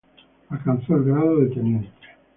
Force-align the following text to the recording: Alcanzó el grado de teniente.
Alcanzó 0.49 0.95
el 0.95 1.03
grado 1.03 1.41
de 1.41 1.49
teniente. 1.53 1.91